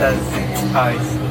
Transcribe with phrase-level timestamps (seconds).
[0.00, 1.29] says ice.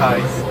[0.00, 0.47] Aye.